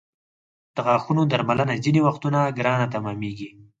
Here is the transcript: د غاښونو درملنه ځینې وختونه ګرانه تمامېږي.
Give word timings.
د 0.75 0.77
غاښونو 0.85 1.21
درملنه 1.31 1.75
ځینې 1.85 2.01
وختونه 2.07 2.39
ګرانه 2.57 2.87
تمامېږي. 2.95 3.49